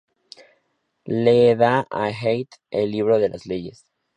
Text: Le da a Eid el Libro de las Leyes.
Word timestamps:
Le 1.27 1.35
da 1.61 1.85
a 1.91 2.09
Eid 2.09 2.47
el 2.71 2.89
Libro 2.89 3.19
de 3.19 3.29
las 3.29 3.45
Leyes. 3.45 3.85